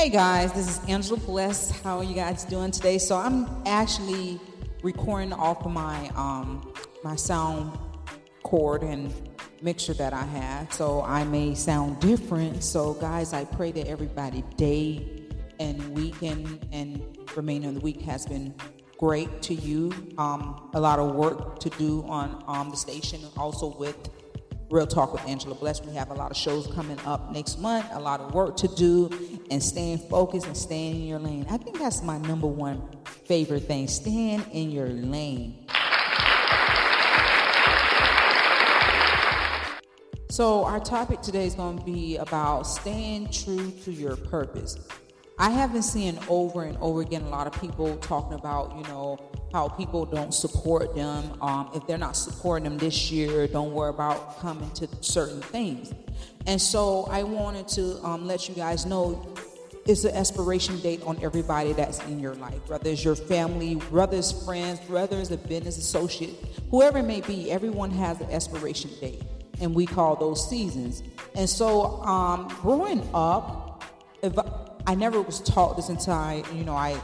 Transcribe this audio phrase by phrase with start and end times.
[0.00, 1.78] Hey guys, this is Angela Bless.
[1.82, 2.96] How are you guys doing today?
[2.96, 4.40] So I'm actually
[4.82, 6.72] recording off of my um,
[7.04, 7.78] my sound
[8.42, 9.12] cord and
[9.60, 12.64] mixture that I have, so I may sound different.
[12.64, 15.26] So guys, I pray that everybody day
[15.58, 18.54] and weekend and remaining of the week has been
[18.96, 19.92] great to you.
[20.16, 24.08] Um, a lot of work to do on um, the station, also with
[24.70, 25.82] Real Talk with Angela Bless.
[25.82, 28.68] We have a lot of shows coming up next month, a lot of work to
[28.68, 29.10] do,
[29.50, 31.44] and staying focused and staying in your lane.
[31.50, 35.66] I think that's my number one favorite thing staying in your lane.
[40.30, 44.78] So, our topic today is going to be about staying true to your purpose.
[45.40, 48.82] I have been seeing over and over again a lot of people talking about, you
[48.82, 49.18] know,
[49.54, 51.32] how people don't support them.
[51.40, 55.94] Um, if they're not supporting them this year, don't worry about coming to certain things.
[56.46, 59.34] And so I wanted to um, let you guys know
[59.86, 64.44] it's an expiration date on everybody that's in your life, whether it's your family, brothers,
[64.44, 66.34] friends, brothers, a business associate,
[66.70, 69.22] whoever it may be, everyone has an expiration date.
[69.58, 71.02] And we call those seasons.
[71.34, 73.84] And so um, growing up,
[74.22, 74.34] if
[74.90, 77.00] I never was taught this until I, you know, I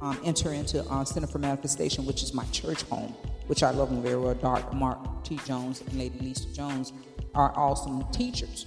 [0.00, 3.16] um, enter into uh, Center for Manifestation, which is my church home,
[3.48, 4.34] which I love them very well.
[4.34, 4.76] Dr.
[4.76, 5.40] Mark T.
[5.44, 6.92] Jones and Lady Lisa Jones
[7.34, 8.66] are awesome teachers.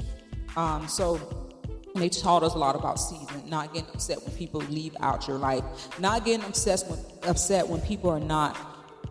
[0.57, 1.55] Um, so
[1.95, 5.37] they taught us a lot about season, not getting upset when people leave out your
[5.37, 5.63] life,
[5.97, 6.99] not getting upset when,
[7.29, 8.57] upset when people are not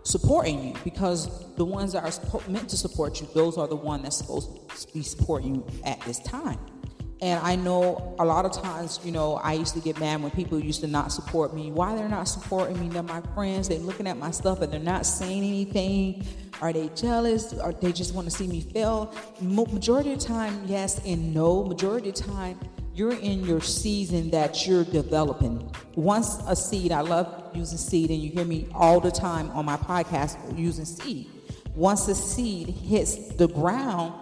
[0.02, 4.02] supporting you, because the ones that are meant to support you, those are the ones
[4.02, 6.58] that's supposed to be supporting you at this time.
[7.20, 10.30] And I know a lot of times, you know, I used to get mad when
[10.30, 11.72] people used to not support me.
[11.72, 12.88] Why they're not supporting me?
[12.88, 13.68] They're my friends.
[13.68, 16.24] They're looking at my stuff and they're not saying anything.
[16.60, 17.52] Are they jealous?
[17.54, 19.12] Or they just want to see me fail?
[19.40, 21.64] Majority of time, yes and no.
[21.64, 22.58] Majority of time,
[22.94, 25.68] you're in your season that you're developing.
[25.96, 29.64] Once a seed, I love using seed, and you hear me all the time on
[29.64, 31.28] my podcast using seed.
[31.74, 34.12] Once a seed hits the ground,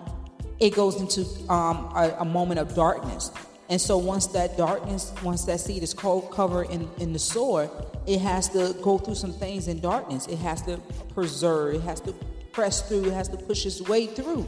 [0.58, 3.30] it goes into um, a, a, moment of darkness.
[3.68, 8.20] And so once that darkness, once that seed is covered in, in the soil, it
[8.20, 10.26] has to go through some things in darkness.
[10.28, 10.78] It has to
[11.12, 12.14] preserve, it has to
[12.52, 14.46] press through, it has to push its way through.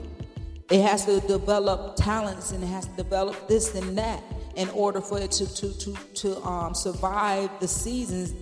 [0.70, 4.22] It has to develop talents and it has to develop this and that
[4.54, 8.34] in order for it to, to, to, to um, survive the seasons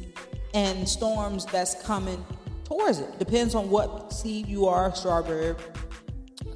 [0.52, 2.24] and storms that's coming
[2.64, 3.18] towards it.
[3.18, 5.54] Depends on what seed you are, strawberry,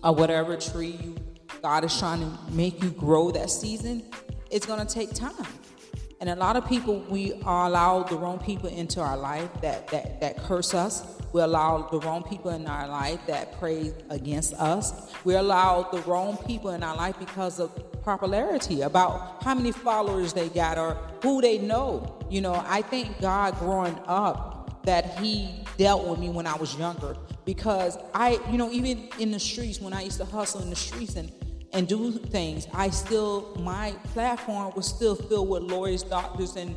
[0.03, 1.17] or whatever tree you,
[1.63, 4.03] God is trying to make you grow that season,
[4.51, 5.47] it's going to take time.
[6.21, 10.21] And a lot of people, we allow the wrong people into our life that, that,
[10.21, 11.19] that curse us.
[11.33, 15.15] We allow the wrong people in our life that pray against us.
[15.25, 17.71] We allow the wrong people in our life because of
[18.03, 22.19] popularity, about how many followers they got or who they know.
[22.29, 26.77] You know, I thank God growing up that He dealt with me when I was
[26.77, 30.71] younger because I, you know, even in the streets when I used to hustle in
[30.71, 31.33] the streets and
[31.73, 36.75] and do things, I still my platform was still filled with lawyers, doctors, and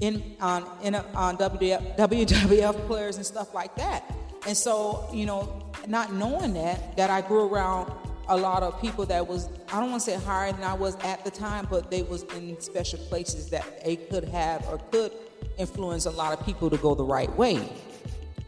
[0.00, 4.12] in on in a, on WWF, WWF players and stuff like that.
[4.46, 7.92] And so, you know, not knowing that, that I grew around
[8.28, 10.96] a lot of people that was I don't want to say higher than I was
[10.96, 15.12] at the time, but they was in special places that they could have or could
[15.58, 17.72] influence a lot of people to go the right way.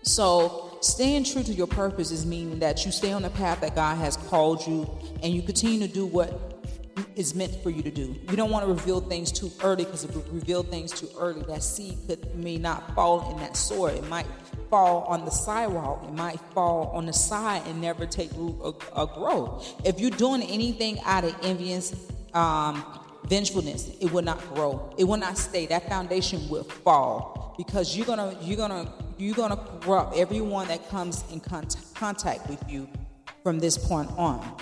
[0.02, 3.74] So, staying true to your purpose is meaning that you stay on the path that
[3.74, 4.88] God has called you
[5.22, 6.48] and you continue to do what
[7.16, 8.14] is meant for you to do.
[8.30, 11.42] You don't want to reveal things too early because if you reveal things too early,
[11.42, 13.88] that seed could may not fall in that soil.
[13.88, 14.26] It might
[14.70, 16.04] fall on the sidewalk.
[16.04, 19.62] It might fall on the side and never take root or, or grow.
[19.84, 21.94] If you're doing anything out of envious,
[22.34, 22.84] um,
[23.24, 24.94] vengefulness, it will not grow.
[24.98, 25.66] It will not stay.
[25.66, 31.24] That foundation will fall because you're gonna you're gonna you're gonna corrupt everyone that comes
[31.32, 32.88] in contact with you
[33.42, 34.56] from this point on.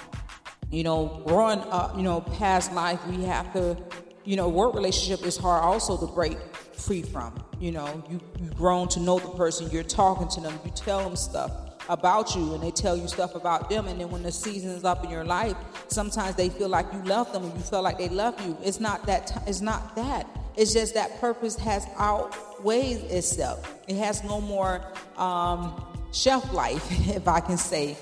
[0.70, 3.76] You know, growing up, you know, past life, we have to,
[4.24, 7.42] you know, work relationship is hard also to break free from.
[7.60, 11.02] You know, you, you've grown to know the person, you're talking to them, you tell
[11.04, 11.52] them stuff
[11.88, 14.84] about you and they tell you stuff about them and then when the season is
[14.84, 15.56] up in your life
[15.88, 18.80] sometimes they feel like you love them and you feel like they love you it's
[18.80, 20.26] not that t- it's not that
[20.56, 24.82] it's just that purpose has outweighed itself it has no more
[25.16, 25.82] um,
[26.12, 27.96] shelf life if i can say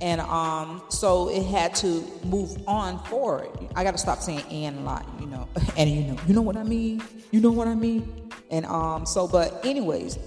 [0.00, 3.50] and um, so it had to move on forward.
[3.76, 5.48] I got to stop saying "and" a lot, you know.
[5.76, 7.02] And you know, you know what I mean.
[7.30, 8.30] You know what I mean.
[8.50, 10.18] And um, so, but anyways,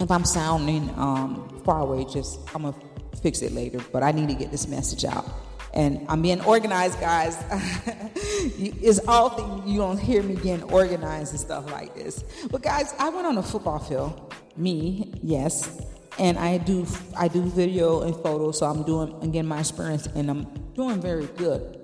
[0.00, 2.74] if I'm sounding um, far away, just I'm gonna
[3.22, 3.80] fix it later.
[3.92, 5.24] But I need to get this message out.
[5.72, 7.36] And I'm being organized, guys.
[8.14, 12.24] it's often you don't hear me getting organized and stuff like this.
[12.50, 14.34] But guys, I went on a football field.
[14.56, 15.80] Me, yes.
[16.18, 16.86] And I do
[17.16, 20.44] I do video and photos, so I'm doing again my experience and I'm
[20.74, 21.78] doing very good.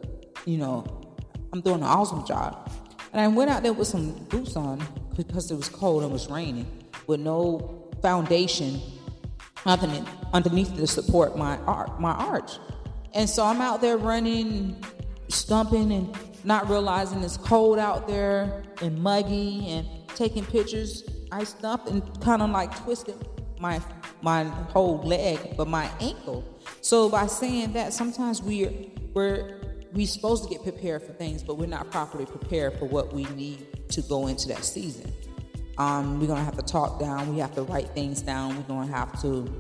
[0.44, 1.06] You know,
[1.52, 2.70] I'm doing an awesome job.
[3.12, 4.86] And I went out there with some boots on
[5.16, 6.66] because it was cold and it was raining,
[7.06, 8.80] with no foundation
[9.64, 12.58] underneath, underneath to support my art, my arch.
[13.16, 14.76] And so I'm out there running,
[15.28, 21.02] stumping, and not realizing it's cold out there and muggy, and taking pictures.
[21.32, 23.16] I stumped and kind of like twisted
[23.58, 23.80] my
[24.20, 26.44] my whole leg, but my ankle.
[26.82, 28.70] So by saying that, sometimes we're
[29.14, 29.62] we're
[29.94, 33.24] we're supposed to get prepared for things, but we're not properly prepared for what we
[33.34, 35.10] need to go into that season.
[35.78, 37.32] Um, we're gonna have to talk down.
[37.32, 38.56] We have to write things down.
[38.58, 39.50] We're gonna have to,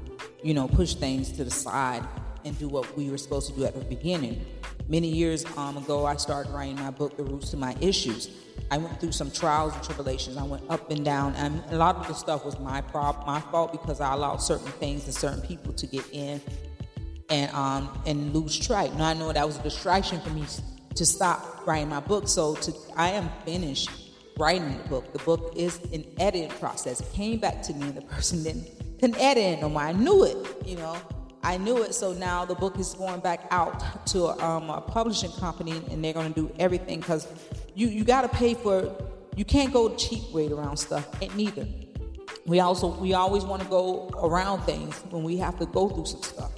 [0.42, 2.06] you know, push things to the side
[2.46, 4.46] and do what we were supposed to do at the beginning.
[4.88, 8.30] Many years um, ago, I started writing my book, The Roots to My Issues.
[8.70, 10.36] I went through some trials and tribulations.
[10.36, 13.40] I went up and down, and a lot of the stuff was my problem, my
[13.40, 16.40] fault because I allowed certain things and certain people to get in
[17.28, 18.92] and um, and lose track.
[18.94, 20.44] Now I know that was a distraction for me
[20.94, 22.28] to stop writing my book.
[22.28, 23.90] So to I am finished
[24.38, 25.12] writing the book.
[25.12, 27.00] The book is an editing process.
[27.00, 29.82] It came back to me, and the person didn't, didn't edit it no more.
[29.82, 30.96] I knew it, you know.
[31.42, 35.32] I knew it, so now the book is going back out to um, a publishing
[35.32, 37.28] company, and they're going to do everything because
[37.74, 38.94] you you got to pay for.
[39.36, 41.66] You can't go cheap rate around stuff, and neither.
[42.46, 46.06] We also we always want to go around things when we have to go through
[46.06, 46.52] some stuff.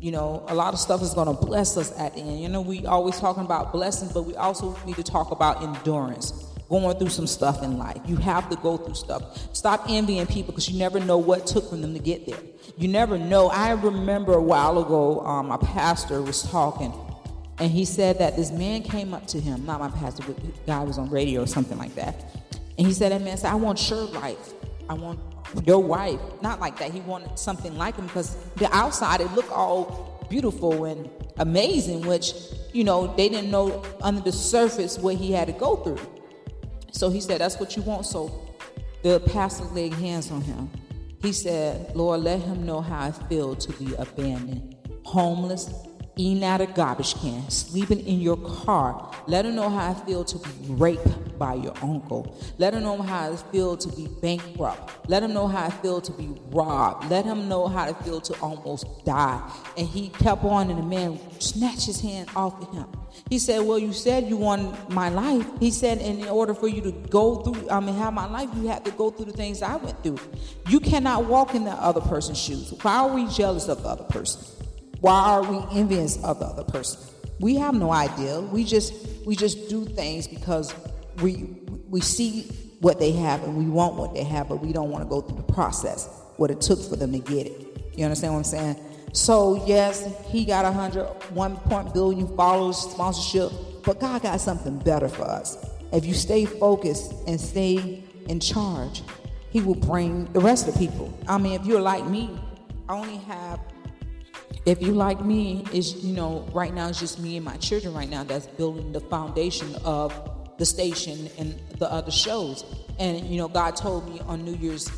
[0.00, 2.40] You know, a lot of stuff is going to bless us at the end.
[2.40, 6.49] You know, we always talking about blessings, but we also need to talk about endurance
[6.70, 8.00] going through some stuff in life.
[8.06, 9.54] You have to go through stuff.
[9.54, 12.38] Stop envying people because you never know what took from them to get there.
[12.78, 13.48] You never know.
[13.48, 16.94] I remember a while ago, um, a pastor was talking,
[17.58, 20.82] and he said that this man came up to him, not my pastor, but guy
[20.84, 22.24] was on radio or something like that.
[22.78, 24.54] And he said, That man said, I want your life.
[24.88, 25.18] I want
[25.66, 26.20] your wife.
[26.40, 26.92] Not like that.
[26.92, 32.32] He wanted something like him because the outside, it looked all beautiful and amazing, which,
[32.72, 35.98] you know, they didn't know under the surface what he had to go through.
[36.92, 38.06] So he said, That's what you want.
[38.06, 38.54] So
[39.02, 40.70] the pastor laid hands on him.
[41.22, 45.70] He said, Lord, let him know how I feel to be abandoned, homeless,
[46.16, 49.10] eating out of garbage can, sleeping in your car.
[49.26, 52.36] Let him know how I feel to be raped by your uncle.
[52.58, 55.08] Let him know how I feel to be bankrupt.
[55.08, 57.10] Let him know how I feel to be robbed.
[57.10, 59.40] Let him know how I feel to almost die.
[59.76, 62.86] And he kept on, and the man snatched his hand off of him.
[63.28, 65.46] He said, Well, you said you want my life.
[65.58, 68.68] He said, In order for you to go through, I mean, have my life, you
[68.68, 70.18] have to go through the things I went through.
[70.68, 72.74] You cannot walk in the other person's shoes.
[72.82, 74.59] Why are we jealous of the other person?
[75.00, 77.00] Why are we envious of the other person?
[77.40, 78.40] We have no idea.
[78.40, 78.92] We just
[79.24, 80.74] we just do things because
[81.22, 81.48] we
[81.88, 82.42] we see
[82.80, 85.20] what they have and we want what they have, but we don't want to go
[85.20, 87.92] through the process, what it took for them to get it.
[87.96, 88.76] You understand what I'm saying?
[89.12, 93.52] So yes, he got a hundred, one point billion followers, sponsorship,
[93.84, 95.66] but God got something better for us.
[95.92, 99.02] If you stay focused and stay in charge,
[99.50, 101.12] He will bring the rest of the people.
[101.26, 102.38] I mean, if you're like me,
[102.88, 103.60] I only have.
[104.66, 107.94] If you like me, is you know, right now it's just me and my children
[107.94, 110.12] right now that's building the foundation of
[110.58, 112.64] the station and the other shows.
[112.98, 114.90] And you know, God told me on New Year's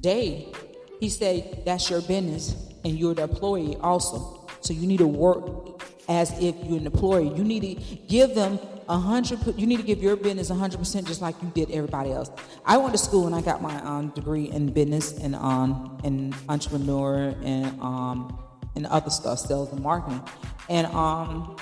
[0.00, 0.52] Day,
[1.00, 4.46] He said, "That's your business." and you're the employee also.
[4.60, 7.34] So you need to work as if you're an employee.
[7.36, 9.40] You need to give them a hundred.
[9.58, 12.30] You need to give your business a hundred percent, just like you did everybody else.
[12.64, 16.34] I went to school and I got my um, degree in business and um and
[16.48, 18.38] entrepreneur and um
[18.76, 20.22] and other stuff, sales and marketing.
[20.68, 21.56] And um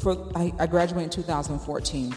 [0.00, 2.14] for I, I graduated in 2014,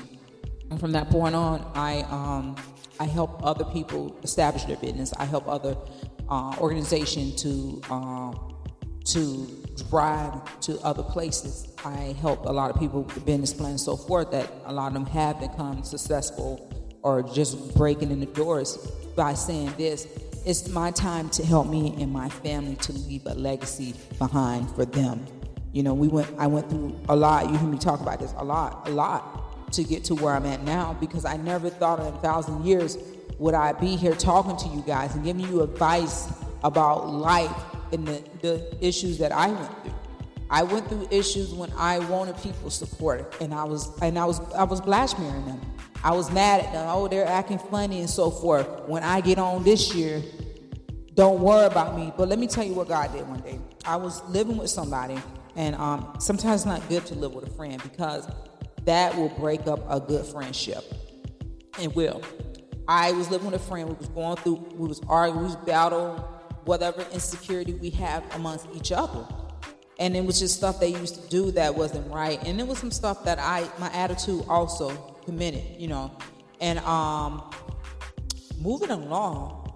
[0.70, 2.56] and from that point on, I um
[3.00, 5.14] I help other people establish their business.
[5.18, 5.78] I help other
[6.28, 8.56] uh, organization to um,
[9.06, 9.48] to
[9.90, 11.74] drive to other places.
[11.86, 14.88] I help a lot of people with business plans and so forth that a lot
[14.88, 16.70] of them have become successful
[17.02, 18.78] or just breaking in the doors
[19.16, 20.08] by saying this.
[20.46, 24.86] It's my time to help me and my family to leave a legacy behind for
[24.86, 25.26] them.
[25.74, 28.34] You know, we went I went through a lot, you hear me talk about this
[28.38, 32.00] a lot, a lot to get to where I'm at now because I never thought
[32.00, 32.98] in a thousand years
[33.38, 36.32] would I be here talking to you guys and giving you advice
[36.64, 37.52] about life
[37.92, 39.94] and the, the issues that I went through.
[40.50, 44.40] I went through issues when I wanted people's support, and I was and I was
[44.54, 45.62] I was blackmailing them.
[46.04, 46.88] I was mad at them.
[46.90, 48.68] Oh, they're acting funny and so forth.
[48.88, 50.22] When I get on this year,
[51.14, 52.14] don't worry about me.
[52.16, 53.60] But let me tell you what God did one day.
[53.86, 55.18] I was living with somebody,
[55.56, 58.28] And um, sometimes it's not good to live with a friend because
[58.86, 60.84] that will break up a good friendship.
[61.80, 62.22] It will.
[62.88, 63.90] I was living with a friend.
[63.90, 64.56] We was going through.
[64.74, 65.44] We was arguing.
[65.44, 66.24] We was battling
[66.66, 69.28] whatever insecurity we have amongst each other.
[70.00, 72.42] And it was just stuff they used to do that wasn't right.
[72.46, 74.90] And it was some stuff that I, my attitude also
[75.26, 76.12] committed, you know.
[76.62, 77.44] And um,
[78.60, 79.74] moving along,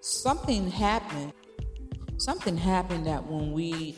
[0.00, 1.32] something happened.
[2.18, 3.96] Something happened that when we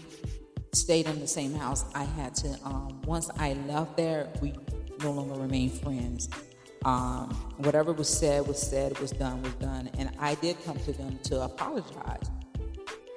[0.73, 4.53] stayed in the same house, I had to, um, once I left there, we
[5.01, 6.29] no longer remained friends.
[6.85, 9.91] Um, whatever was said was said, was done, was done.
[9.99, 12.31] And I did come to them to apologize.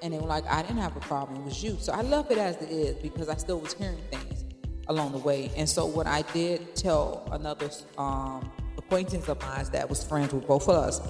[0.02, 1.78] And they were like, I didn't have a problem, it was you.
[1.80, 4.46] So I love it as it is because I still was hearing things
[4.88, 5.52] along the way.
[5.58, 10.48] And so what I did tell another um, acquaintance of mine that was friends with
[10.48, 11.02] both of us,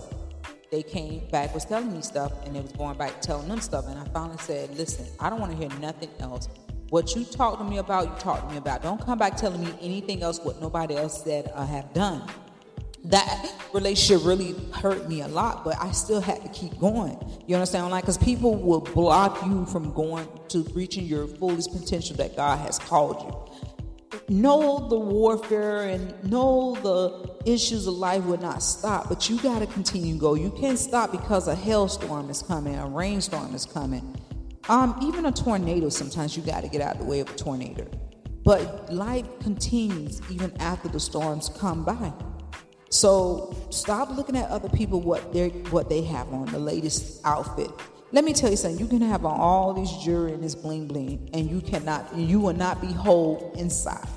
[0.71, 3.87] they came back, was telling me stuff, and they was going back telling them stuff.
[3.87, 6.49] And I finally said, listen, I don't want to hear nothing else.
[6.89, 8.81] What you talk to me about, you talk to me about.
[8.81, 12.29] Don't come back telling me anything else what nobody else said or have done
[13.09, 17.17] that relationship really hurt me a lot, but I still had to keep going.
[17.47, 17.89] You understand?
[17.89, 22.59] Like, because people will block you from going to reaching your fullest potential that God
[22.59, 23.47] has called you.
[24.29, 29.59] Know the warfare and know the issues of life will not stop, but you got
[29.59, 30.33] to continue to go.
[30.33, 34.17] You can't stop because a hailstorm is coming, a rainstorm is coming.
[34.67, 37.35] Um, even a tornado, sometimes you got to get out of the way of a
[37.35, 37.89] tornado.
[38.43, 42.11] But life continues even after the storms come by.
[42.89, 47.69] So stop looking at other people what they what they have on the latest outfit.
[48.11, 48.79] Let me tell you something.
[48.79, 52.15] You can have on all this jewelry and this bling bling, and you cannot.
[52.15, 54.07] You will not be whole inside.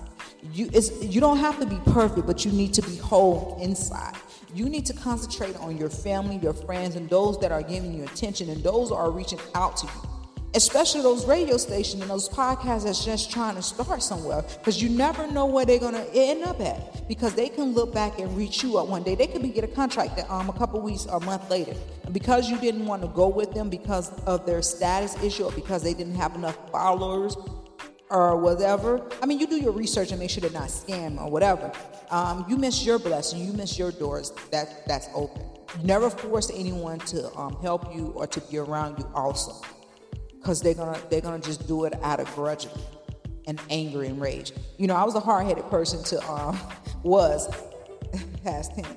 [0.52, 4.14] You it's you don't have to be perfect, but you need to be whole inside.
[4.54, 8.04] You need to concentrate on your family, your friends, and those that are giving you
[8.04, 10.19] attention, and those are reaching out to you
[10.54, 14.88] especially those radio stations and those podcasts that's just trying to start somewhere because you
[14.88, 18.36] never know where they're going to end up at because they can look back and
[18.36, 19.14] reach you up one day.
[19.14, 21.74] They could be get a contract that, um, a couple weeks or a month later.
[22.04, 25.52] And because you didn't want to go with them because of their status issue or
[25.52, 27.36] because they didn't have enough followers
[28.10, 31.30] or whatever i mean you do your research and make sure they're not scam or
[31.30, 31.70] whatever.
[32.10, 35.44] Um, you miss your blessing you miss your doors that that's open.
[35.84, 39.62] Never force anyone to um, help you or to be around you also
[40.40, 42.66] because they're gonna they're gonna just do it out of grudge
[43.46, 44.52] and anger and rage.
[44.78, 46.58] You know, I was a hard-headed person to um
[47.02, 47.48] was
[48.44, 48.88] past tense.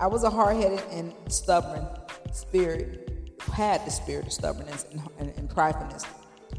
[0.00, 1.86] I was a hard-headed and stubborn
[2.32, 6.06] spirit, had the spirit of stubbornness and, and, and pridefulness.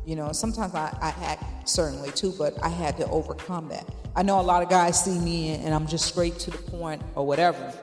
[0.06, 3.88] You know, sometimes I, I act certainly too, but I had to overcome that.
[4.16, 7.02] I know a lot of guys see me and I'm just straight to the point
[7.16, 7.74] or whatever.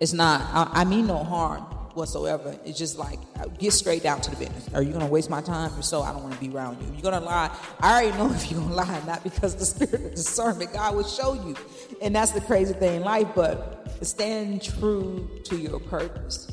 [0.00, 2.56] It's not, I, I mean no harm whatsoever.
[2.64, 4.68] It's just like uh, get straight down to the business.
[4.74, 5.70] Are you gonna waste my time?
[5.78, 6.88] If so, I don't want to be around you.
[6.88, 9.94] If you're gonna lie, I already know if you're gonna lie, not because the spirit
[9.94, 11.56] of discernment God will show you.
[12.00, 16.50] And that's the crazy thing in life, but stand true to your purpose.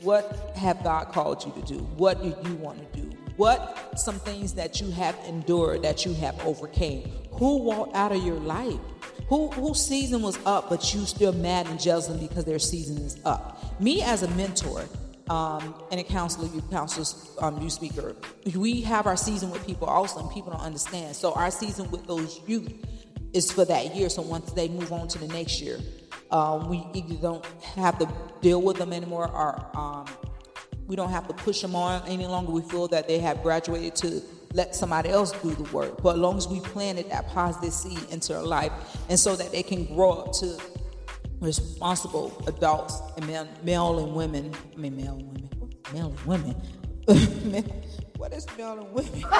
[0.00, 1.78] What have God called you to do?
[1.96, 3.16] What do you want to do?
[3.36, 7.10] What some things that you have endured that you have overcame?
[7.32, 8.78] Who walked out of your life?
[9.32, 13.18] Who whose season was up, but you still mad and jealous because their season is
[13.24, 13.80] up?
[13.80, 14.84] Me as a mentor,
[15.30, 18.14] um, and a counselor, you counselors, um, you speaker,
[18.54, 21.16] we have our season with people also, and people don't understand.
[21.16, 22.74] So our season with those youth
[23.32, 24.10] is for that year.
[24.10, 25.78] So once they move on to the next year,
[26.30, 28.08] um, we either don't have to
[28.42, 30.04] deal with them anymore, or um,
[30.86, 32.52] we don't have to push them on any longer.
[32.52, 34.22] We feel that they have graduated to
[34.52, 36.02] let somebody else do the work.
[36.02, 38.72] But as long as we planted that positive seed into their life,
[39.08, 40.58] and so that they can grow up to
[41.40, 44.54] responsible adults and male, male and women.
[44.72, 45.50] I mean, male and women.
[45.92, 46.54] Male and women.
[48.16, 49.24] what is male and women?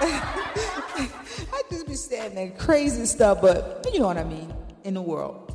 [0.00, 4.52] I just be saying that crazy stuff, but you know what I mean
[4.84, 5.46] in the world.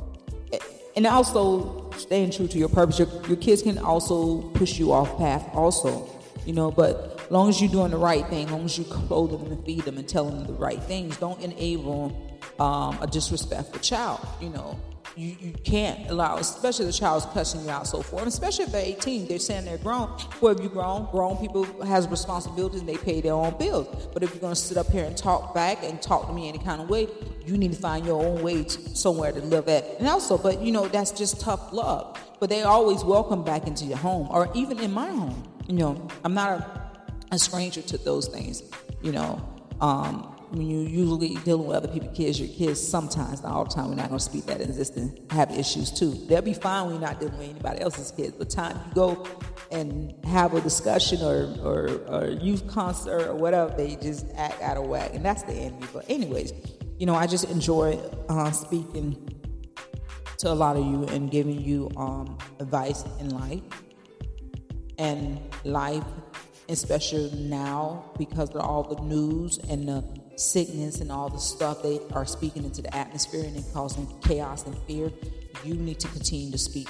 [0.96, 2.98] And also staying true to your purpose.
[2.98, 6.08] Your, your kids can also push you off path, also
[6.46, 9.50] you know, but long as you're doing the right thing, long as you clothe them
[9.50, 12.12] and feed them and tell them the right things, don't enable
[12.58, 14.78] um, a disrespectful child, you know.
[15.16, 18.26] You, you can't allow, especially the child's cussing you out, so forth.
[18.26, 20.10] especially if they're 18, they're saying they're grown.
[20.40, 24.08] Well, if you're grown, grown people has responsibilities and they pay their own bills.
[24.12, 26.58] But if you're to sit up here and talk back and talk to me any
[26.58, 27.06] kind of way,
[27.46, 29.84] you need to find your own way to, somewhere to live at.
[30.00, 32.18] And also, but you know, that's just tough love.
[32.40, 35.53] But they always welcome back into your home, or even in my home.
[35.66, 36.90] You know, I'm not a,
[37.32, 38.62] a stranger to those things.
[39.02, 39.42] You know,
[39.80, 43.70] um, when you're usually dealing with other people's kids, your kids sometimes, not all the
[43.70, 46.12] time, we're not going to speak that in existence, have issues too.
[46.28, 48.34] They'll be fine when you're not dealing with anybody else's kids.
[48.36, 49.26] But time you go
[49.70, 54.76] and have a discussion or, or, or youth concert or whatever, they just act out
[54.76, 55.14] of whack.
[55.14, 55.86] And that's the enemy.
[55.92, 56.52] But, anyways,
[56.98, 59.28] you know, I just enjoy uh, speaking
[60.38, 63.62] to a lot of you and giving you um, advice in life
[64.98, 66.04] and life,
[66.68, 70.04] especially now because of all the news and the
[70.36, 74.76] sickness and all the stuff they are speaking into the atmosphere and causing chaos and
[74.86, 75.10] fear.
[75.62, 76.88] You need to continue to speak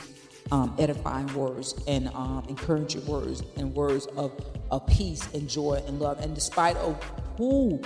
[0.51, 4.33] um, edifying words and um, encouraging words and words of,
[4.71, 6.21] of peace and joy and love.
[6.21, 7.03] And despite of
[7.37, 7.81] who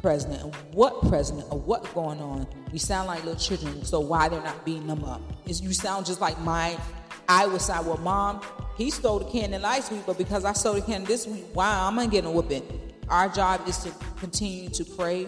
[0.00, 3.84] president and what president or what's going on, we sound like little children.
[3.84, 5.20] So why they're not beating them up?
[5.46, 6.76] Is you sound just like my
[7.28, 8.40] I would say, well, mom,
[8.76, 11.86] he stole the candy last week, but because I stole the candy this week, wow,
[11.86, 12.62] I'm gonna get a whooping.
[13.08, 15.26] Our job is to continue to pray.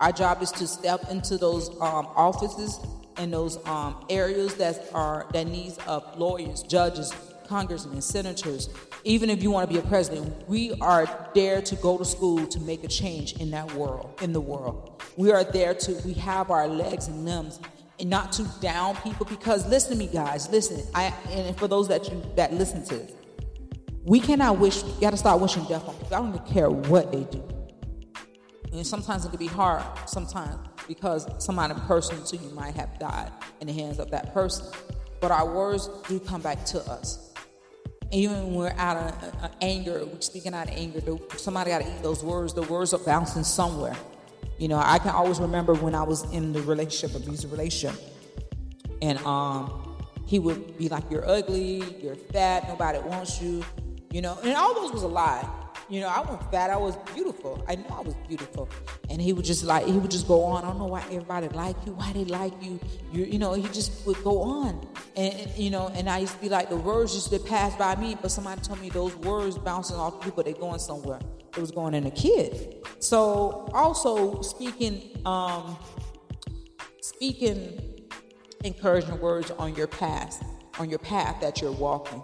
[0.00, 2.80] Our job is to step into those um, offices
[3.16, 7.12] and those um, areas that are that needs of lawyers, judges,
[7.46, 8.68] congressmen, senators.
[9.04, 12.46] Even if you want to be a president, we are there to go to school
[12.46, 15.02] to make a change in that world, in the world.
[15.16, 15.92] We are there to.
[16.04, 17.60] We have our legs and limbs
[18.04, 20.82] not to down people because listen to me guys listen.
[20.94, 23.06] I and for those that you that listen to
[24.04, 26.14] we cannot wish you gotta start wishing death on people.
[26.14, 27.42] I don't even care what they do.
[28.72, 33.32] And sometimes it can be hard sometimes because somebody personal to you might have died
[33.60, 34.66] in the hands of that person.
[35.20, 37.32] But our words do come back to us.
[38.10, 41.00] Even when we're out of uh, anger we're speaking out of anger
[41.36, 42.52] somebody got to eat those words.
[42.52, 43.96] The words are bouncing somewhere
[44.58, 48.00] you know, I can always remember when I was in the relationship, abusive relationship,
[49.02, 49.96] and um,
[50.26, 53.64] he would be like, "You're ugly, you're fat, nobody wants you,"
[54.10, 55.48] you know, and all those was a lie.
[55.90, 57.62] You know, I wasn't fat, I was beautiful.
[57.68, 58.68] I know I was beautiful,
[59.10, 60.64] and he would just like he would just go on.
[60.64, 62.78] I don't know why everybody like you, why they like you.
[63.12, 66.34] You, you know, he just would go on, and, and you know, and I used
[66.34, 69.16] to be like the words just to pass by me, but somebody told me those
[69.16, 71.18] words bouncing off people, they going somewhere
[71.56, 72.86] it was going in a kid.
[72.98, 75.76] So also speaking, um,
[77.00, 77.80] speaking
[78.64, 80.42] encouraging words on your path,
[80.78, 82.22] on your path that you're walking.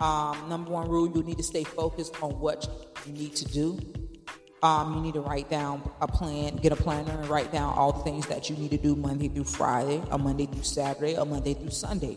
[0.00, 2.68] Um, number one rule: you need to stay focused on what
[3.06, 3.78] you need to do.
[4.62, 7.92] Um, you need to write down a plan, get a planner, and write down all
[7.92, 11.24] the things that you need to do Monday through Friday, or Monday through Saturday, or
[11.24, 12.16] Monday through Sunday,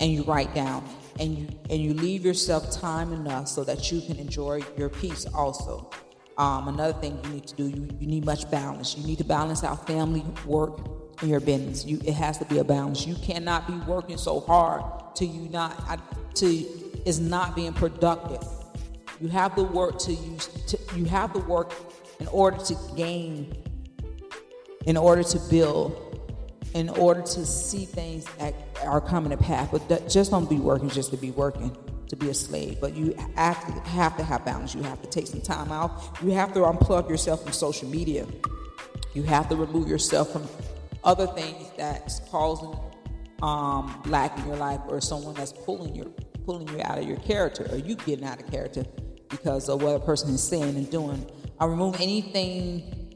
[0.00, 0.84] and you write down
[1.18, 5.26] and you and you leave yourself time enough so that you can enjoy your peace
[5.34, 5.90] also.
[6.36, 8.96] Um, another thing you need to do, you, you need much balance.
[8.96, 10.78] You need to balance out family, work,
[11.20, 11.84] and your business.
[11.84, 13.04] You, it has to be a balance.
[13.04, 14.84] You cannot be working so hard
[15.16, 16.00] to you not
[16.36, 16.66] to
[17.04, 18.46] is not being productive.
[19.20, 20.46] You have the work to use.
[20.46, 21.72] To, you have the work
[22.20, 23.56] in order to gain,
[24.86, 26.20] in order to build,
[26.74, 29.68] in order to see things that are coming to pass.
[29.70, 31.76] But just don't be working just to be working,
[32.08, 32.80] to be a slave.
[32.80, 34.74] But you have to, have balance.
[34.74, 36.18] You have to take some time out.
[36.22, 38.26] You have to unplug yourself from social media.
[39.14, 40.46] You have to remove yourself from
[41.04, 42.78] other things that's causing
[43.42, 46.12] um, lack in your life or someone that's pulling you
[46.44, 48.82] pulling you out of your character or you getting out of character
[49.28, 51.30] because of what a person is saying and doing.
[51.60, 53.14] I remove anything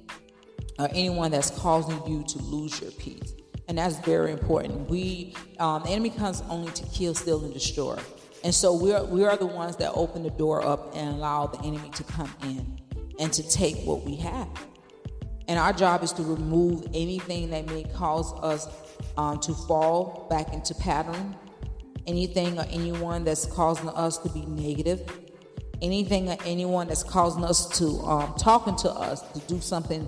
[0.79, 3.33] or anyone that's causing you to lose your peace
[3.69, 4.89] and that's very important.
[4.91, 7.99] We, um, the enemy comes only to kill, steal, and destroy,
[8.45, 11.47] and so we are we are the ones that open the door up and allow
[11.47, 12.81] the enemy to come in
[13.19, 14.49] and to take what we have.
[15.49, 18.69] And our job is to remove anything that may cause us
[19.17, 21.37] um, to fall back into pattern,
[22.07, 25.03] anything or anyone that's causing us to be negative,
[25.81, 30.07] anything or anyone that's causing us to um, talking to us to do something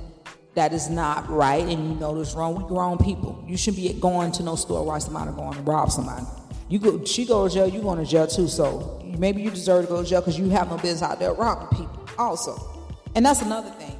[0.54, 2.54] that is not right and you know this wrong.
[2.54, 3.44] We grown people.
[3.46, 6.24] You shouldn't be going to no store while somebody going to rob somebody.
[6.68, 8.48] You go, she go to jail, you going to jail too.
[8.48, 11.32] So maybe you deserve to go to jail because you have no business out there
[11.32, 12.56] robbing people also.
[13.14, 13.96] And that's another thing.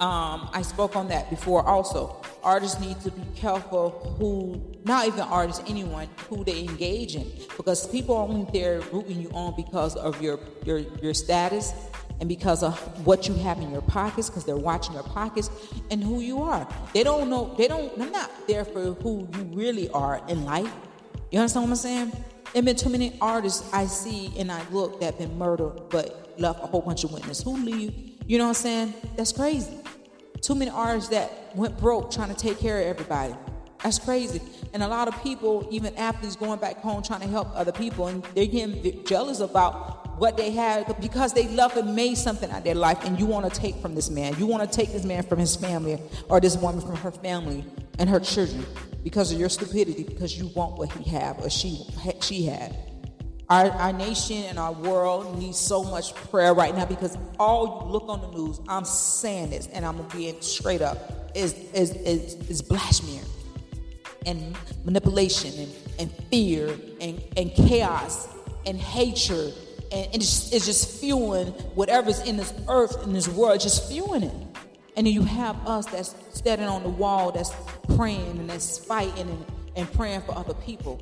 [0.00, 2.20] Um, I spoke on that before also.
[2.42, 7.30] Artists need to be careful who, not even artists, anyone, who they engage in.
[7.56, 11.72] Because people are only there rooting you on because of your, your, your status
[12.20, 15.50] and because of what you have in your pockets, because they're watching your pockets
[15.90, 16.66] and who you are.
[16.92, 20.72] They don't know, they don't, they're not there for who you really are in life.
[21.30, 22.12] You understand what I'm saying?
[22.52, 26.62] There been too many artists I see and I look that been murdered but left
[26.62, 27.42] a whole bunch of witnesses.
[27.42, 27.92] Who leave?
[28.26, 28.94] You know what I'm saying?
[29.16, 29.76] That's crazy.
[30.40, 33.34] Too many artists that went broke trying to take care of everybody.
[33.82, 34.40] That's crazy.
[34.72, 38.06] And a lot of people, even athletes going back home trying to help other people,
[38.06, 42.58] and they're getting jealous about what they had because they love and made something out
[42.58, 44.34] of their life, and you want to take from this man.
[44.38, 47.64] You want to take this man from his family or this woman from her family
[47.98, 48.64] and her children
[49.02, 51.84] because of your stupidity, because you want what he have or she
[52.20, 52.76] she had.
[53.50, 57.92] Our, our nation and our world needs so much prayer right now because all you
[57.92, 62.34] look on the news, I'm saying this and I'm being straight up, is, is, is,
[62.48, 63.20] is blasphemy
[64.24, 68.28] and manipulation and, and fear and, and chaos
[68.66, 69.52] and hatred.
[69.94, 74.34] And, it's, it's just fueling whatever's in this earth, in this world, just fueling it.
[74.96, 77.52] And then you have us that's standing on the wall, that's
[77.96, 79.44] praying and that's fighting and,
[79.76, 81.00] and praying for other people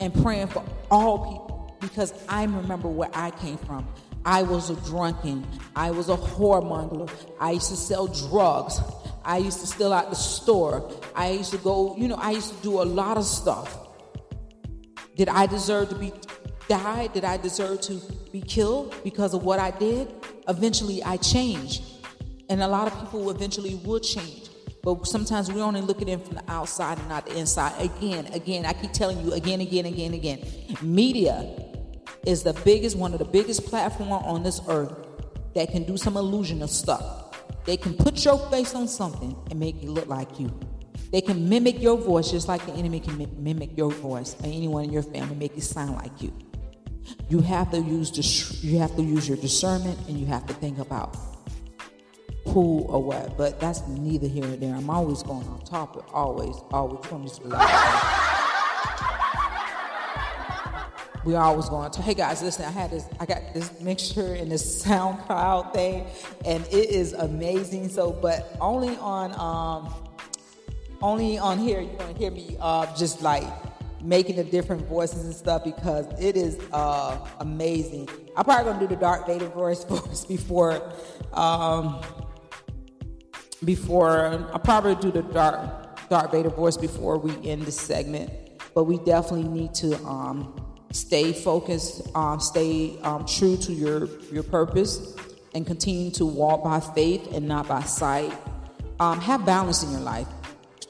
[0.00, 3.86] and praying for all people because I remember where I came from.
[4.24, 5.46] I was a drunken.
[5.74, 7.10] I was a whoremonger.
[7.38, 8.80] I used to sell drugs.
[9.24, 10.90] I used to steal out the store.
[11.14, 13.78] I used to go, you know, I used to do a lot of stuff.
[15.16, 16.12] Did I deserve to be
[16.70, 17.12] died?
[17.12, 20.08] Did I deserve to be killed because of what I did?
[20.48, 21.82] Eventually I changed.
[22.48, 24.48] And a lot of people eventually would change.
[24.82, 27.74] But sometimes we only look at it from the outside and not the inside.
[27.78, 30.46] Again, again, I keep telling you again, again, again, again.
[30.80, 31.44] Media
[32.24, 34.94] is the biggest, one of the biggest platform on this earth
[35.54, 37.36] that can do some illusion of stuff.
[37.66, 40.48] They can put your face on something and make it look like you.
[41.10, 44.84] They can mimic your voice just like the enemy can mimic your voice or anyone
[44.84, 46.32] in your family make it sound like you.
[47.28, 50.54] You have to use dis- you have to use your discernment and you have to
[50.54, 51.16] think about
[52.46, 53.36] who or what.
[53.36, 54.74] But that's neither here nor there.
[54.74, 56.04] I'm always going on topic.
[56.12, 57.04] Always, always.
[57.06, 57.38] From this
[61.24, 64.48] we always going to hey guys listen i had this i got this mixture in
[64.48, 66.06] this soundcloud thing
[66.46, 69.92] and it is amazing so but only on um
[71.02, 73.44] only on here you're gonna hear me uh just like
[74.02, 78.86] making the different voices and stuff because it is uh amazing i'm probably gonna do
[78.86, 80.92] the Darth Vader voice voice before
[81.32, 82.00] um
[83.64, 88.30] before I'll probably do the dark Darth Vader voice before we end this segment.
[88.74, 94.42] But we definitely need to um, stay focused, um, stay um, true to your your
[94.42, 95.16] purpose,
[95.54, 98.32] and continue to walk by faith and not by sight.
[98.98, 100.28] Um, have balance in your life.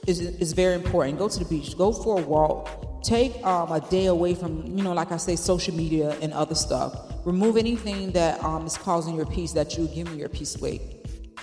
[0.07, 1.19] is is very important.
[1.19, 1.77] Go to the beach.
[1.77, 2.90] Go for a walk.
[3.03, 6.55] Take um, a day away from you know, like I say, social media and other
[6.55, 6.95] stuff.
[7.25, 10.81] Remove anything that um, is causing your peace that you're giving your peace away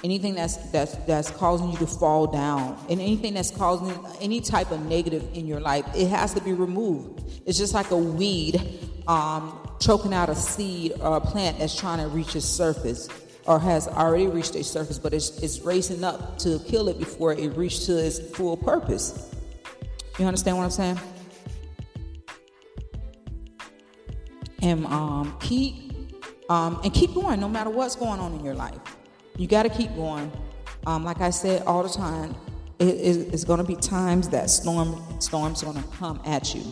[0.03, 2.77] anything that's that's that's causing you to fall down.
[2.89, 6.53] And anything that's causing any type of negative in your life it has to be
[6.53, 7.41] removed.
[7.45, 8.61] It's just like a weed
[9.07, 13.09] um, choking out a seed or a plant that's trying to reach its surface
[13.45, 17.33] or has already reached its surface but it's, it's racing up to kill it before
[17.33, 19.33] it reaches to its full purpose.
[20.19, 20.99] You understand what i'm saying
[24.67, 25.93] and um, keep
[26.49, 28.97] um, and keep going no matter what's going on in your life
[29.38, 30.32] you got to keep going.
[30.86, 32.36] Um, like I said all the time,
[32.80, 36.53] it, it, it's going to be times that storm storms are going to come at
[36.53, 36.63] you.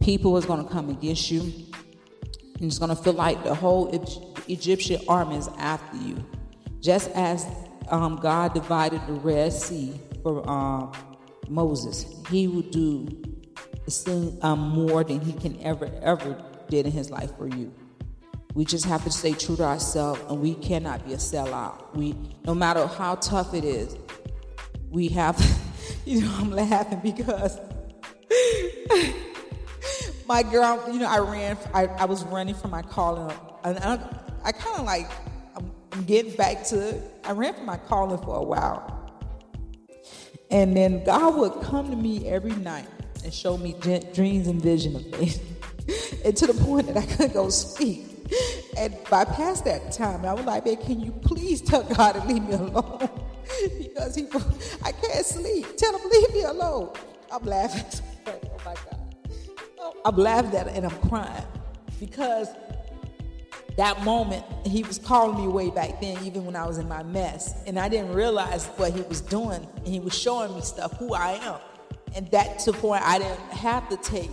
[0.00, 3.88] People is going to come against you, and it's going to feel like the whole
[4.48, 6.24] Egyptian army is after you.
[6.80, 7.46] Just as
[7.88, 10.92] um, God divided the Red Sea for um,
[11.48, 13.08] Moses, He will do
[14.42, 17.70] um, more than He can ever ever did in His life for you.
[18.54, 21.94] We just have to stay true to ourselves, and we cannot be a sellout.
[21.94, 23.96] We, no matter how tough it is,
[24.90, 25.36] we have.
[26.06, 27.58] you know, I'm laughing because
[30.26, 30.82] my girl.
[30.90, 31.58] You know, I ran.
[31.74, 33.98] I, I was running from my calling, and I,
[34.44, 35.10] I kind of like.
[35.54, 37.00] I'm, I'm getting back to.
[37.24, 39.12] I ran from my calling for a while,
[40.50, 42.88] and then God would come to me every night
[43.24, 43.74] and show me
[44.14, 45.38] dreams and vision of things,
[46.24, 48.12] and to the point that I couldn't go speak
[48.76, 52.26] and by past that time, I was like, man, can you please tell God to
[52.26, 53.10] leave me alone?
[53.78, 54.26] because he,
[54.82, 55.76] I can't sleep.
[55.76, 56.92] Tell him, leave me alone.
[57.30, 58.00] I'm laughing.
[58.26, 59.94] oh my God.
[60.04, 61.44] I'm laughing at it and I'm crying
[62.00, 62.48] because
[63.76, 67.02] that moment he was calling me way back then, even when I was in my
[67.02, 67.54] mess.
[67.66, 69.66] And I didn't realize what he was doing.
[69.76, 71.60] And he was showing me stuff, who I am.
[72.14, 74.30] And that to the point I didn't have to take,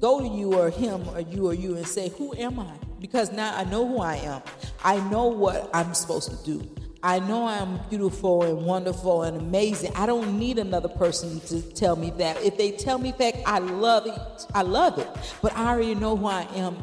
[0.00, 2.72] go to you or him or you or you and say, who am I?
[3.00, 4.42] because now I know who I am.
[4.84, 6.68] I know what I'm supposed to do.
[7.02, 9.92] I know I'm beautiful and wonderful and amazing.
[9.94, 12.42] I don't need another person to tell me that.
[12.42, 14.46] If they tell me that, I love it.
[14.52, 15.08] I love it.
[15.40, 16.76] But I already know who I am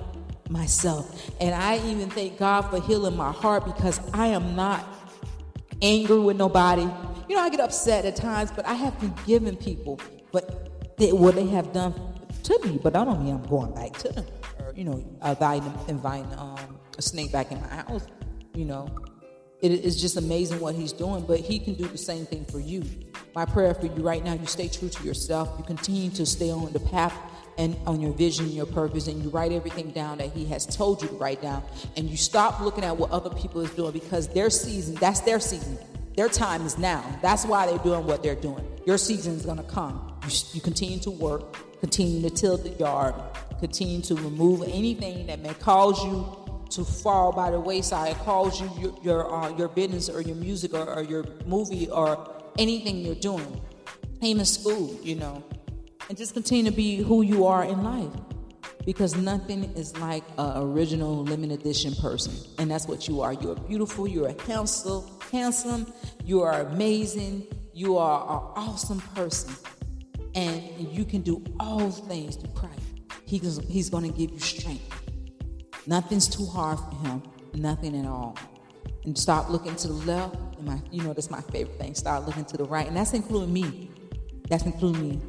[0.49, 1.31] myself.
[1.41, 4.87] And I even thank God for healing my heart because I am not
[5.81, 6.87] angry with nobody.
[7.27, 9.99] You know, I get upset at times, but I have forgiven people.
[10.31, 11.93] But what they have done
[12.45, 14.25] to me, but I don't mean I'm going back to them
[14.59, 18.05] Or, you know, inviting, inviting um, a snake back in my house.
[18.53, 18.89] You know,
[19.61, 22.59] it is just amazing what he's doing, but he can do the same thing for
[22.59, 22.83] you.
[23.35, 25.53] My prayer for you right now, you stay true to yourself.
[25.57, 27.17] You continue to stay on the path
[27.57, 30.65] and on your vision, and your purpose, and you write everything down that he has
[30.65, 31.63] told you to write down.
[31.95, 35.39] And you stop looking at what other people is doing because their season, that's their
[35.39, 35.77] season.
[36.17, 37.03] Their time is now.
[37.21, 38.65] That's why they're doing what they're doing.
[38.85, 40.17] Your season is going to come.
[40.23, 43.13] You, you continue to work, continue to till the yard,
[43.59, 46.15] continue to remove anything that may cause you
[46.71, 50.73] to fall by the wayside, cause you your your, uh, your business or your music
[50.73, 52.09] or, or your movie or
[52.57, 53.61] anything you're doing,
[54.21, 55.43] even school, you know,
[56.09, 58.15] and just continue to be who you are in life.
[58.83, 63.33] Because nothing is like an original limited edition person, and that's what you are.
[63.33, 64.07] You are beautiful.
[64.07, 65.03] You are handsome.
[65.31, 65.91] Handsome.
[66.23, 67.47] You are amazing.
[67.73, 69.53] You are an awesome person,
[70.35, 72.79] and you can do all things through Christ.
[73.25, 74.83] He's, he's going to give you strength.
[75.87, 77.23] Nothing's too hard for him.
[77.53, 78.37] Nothing at all.
[79.05, 80.35] And stop looking to the left.
[80.57, 81.95] And my, you know, that's my favorite thing.
[81.95, 82.87] Start looking to the right.
[82.87, 83.91] And that's including me.
[84.49, 85.21] That's including me.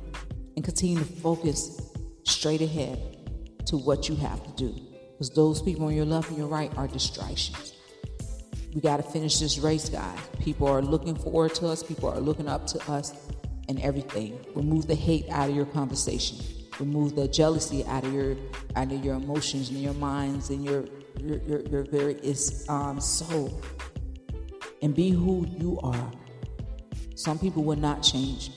[0.56, 1.92] And continue to focus
[2.24, 2.98] straight ahead
[3.66, 4.74] to what you have to do.
[5.12, 7.74] Because those people on your left and your right are distractions.
[8.74, 10.18] We got to finish this race, guys.
[10.40, 11.82] People are looking forward to us.
[11.82, 13.14] People are looking up to us
[13.68, 14.38] and everything.
[14.54, 16.38] Remove the hate out of your conversation.
[16.78, 18.36] Remove the jealousy out of your
[18.74, 20.84] out of your emotions and your minds and your
[21.20, 22.18] your your, your very
[22.68, 23.60] um, soul.
[24.82, 26.12] And be who you are.
[27.14, 28.50] Some people will not change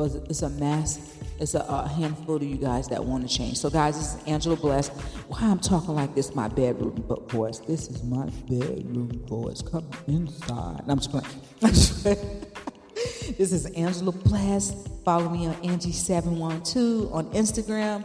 [0.00, 3.56] but it's a mass it's a, a handful of you guys that want to change.
[3.58, 4.88] So guys this is angela bless.
[5.28, 10.84] Why i'm talking like this my bedroom voice this is my bedroom voice come inside.
[10.88, 12.46] I'm just playing
[13.36, 14.88] this is Angela Bless.
[15.04, 18.04] Follow me on Angie712 on Instagram.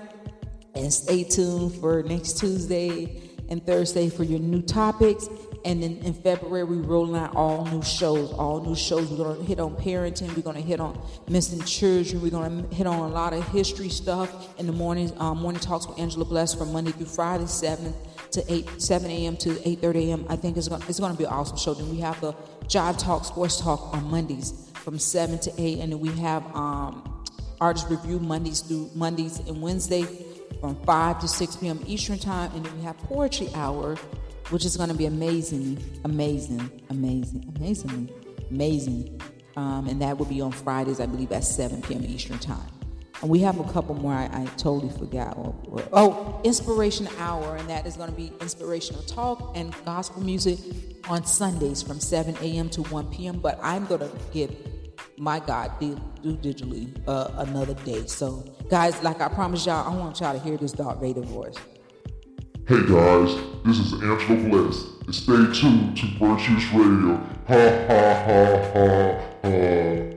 [0.75, 5.29] And stay tuned for next Tuesday and Thursday for your new topics.
[5.63, 8.31] And then in February, we're rolling out all new shows.
[8.33, 9.09] All new shows.
[9.09, 10.35] We're going to hit on parenting.
[10.35, 12.21] We're going to hit on missing children.
[12.21, 15.11] We're going to hit on a lot of history stuff in the morning.
[15.17, 17.93] Um, morning talks with Angela Bless from Monday through Friday, 7
[18.31, 19.38] to 8, 7 a.m.
[19.38, 20.25] to 8.30 a.m.
[20.29, 21.73] I think it's going, it's going to be an awesome show.
[21.73, 22.35] Then we have the
[22.67, 25.80] Job Talk, Sports Talk on Mondays from 7 to 8.
[25.80, 27.26] And then we have um,
[27.60, 30.04] artist review Mondays through Mondays and Wednesday
[30.62, 31.84] from 5 to 6 p.m.
[31.86, 32.52] Eastern Time.
[32.56, 33.98] And then we have Poetry Hour,
[34.52, 38.13] which is going to be amazing, amazing, amazing, amazingly
[38.52, 39.21] amazing.
[39.56, 42.04] Um, and that will be on Fridays, I believe, at 7 p.m.
[42.04, 42.69] Eastern Time.
[43.21, 45.36] And we have a couple more I, I totally forgot.
[45.93, 50.60] Oh, Inspiration Hour, and that is going to be inspirational talk and gospel music
[51.08, 52.69] on Sundays from 7 a.m.
[52.71, 53.39] to 1 p.m.
[53.39, 54.54] But I'm going to give
[55.17, 58.06] my God, do, do digitally uh, another day.
[58.08, 61.56] So, guys, like I promised y'all, I want y'all to hear this Darth Vader voice.
[62.67, 67.17] Hey guys, this is Angela Bliss, and stay tuned to Vurtuous Radio.
[67.47, 67.54] Ha
[67.88, 70.14] ha ha ha ha.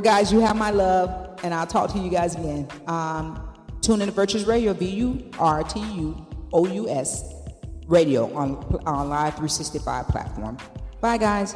[0.00, 2.68] Guys, you have my love, and I'll talk to you guys again.
[2.86, 7.24] Um, tune in to Vurtuous Radio, V U R T U O U S
[7.86, 10.56] Radio on, on Live 365 platform.
[11.00, 11.54] Bye, guys.